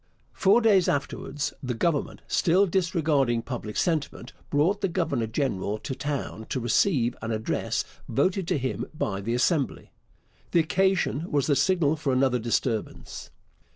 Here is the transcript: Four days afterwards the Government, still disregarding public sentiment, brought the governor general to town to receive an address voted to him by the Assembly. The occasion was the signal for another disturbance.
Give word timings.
Four 0.33 0.61
days 0.61 0.89
afterwards 0.89 1.53
the 1.61 1.75
Government, 1.75 2.23
still 2.27 2.65
disregarding 2.65 3.43
public 3.43 3.77
sentiment, 3.77 4.33
brought 4.49 4.81
the 4.81 4.87
governor 4.87 5.27
general 5.27 5.77
to 5.77 5.93
town 5.93 6.47
to 6.49 6.59
receive 6.59 7.15
an 7.21 7.29
address 7.29 7.85
voted 8.09 8.47
to 8.47 8.57
him 8.57 8.87
by 8.95 9.21
the 9.21 9.35
Assembly. 9.35 9.91
The 10.53 10.59
occasion 10.59 11.29
was 11.31 11.45
the 11.45 11.55
signal 11.55 11.97
for 11.97 12.11
another 12.13 12.39
disturbance. 12.39 13.29